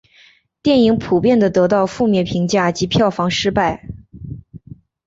[0.63, 3.85] 电影普遍地得到负面评价及票房失败。